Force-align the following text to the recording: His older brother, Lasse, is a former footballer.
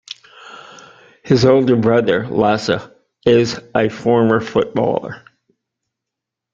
His 1.23 1.45
older 1.45 1.75
brother, 1.75 2.25
Lasse, 2.27 2.71
is 3.23 3.59
a 3.75 3.87
former 3.87 4.39
footballer. 4.41 5.23